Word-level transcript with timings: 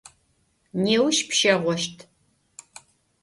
Nêuş 0.83 1.17
pşeğoşt. 1.29 1.97